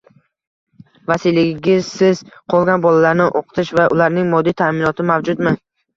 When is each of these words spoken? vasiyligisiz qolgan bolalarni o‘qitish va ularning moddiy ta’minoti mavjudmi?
vasiyligisiz 1.11 2.23
qolgan 2.53 2.85
bolalarni 2.87 3.27
o‘qitish 3.41 3.73
va 3.81 3.87
ularning 3.97 4.33
moddiy 4.37 4.57
ta’minoti 4.63 5.07
mavjudmi? 5.13 5.55